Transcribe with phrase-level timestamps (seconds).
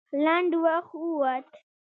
[0.23, 1.49] لنډ وخت ووت.